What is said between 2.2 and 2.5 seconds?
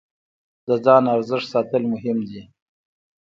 دی.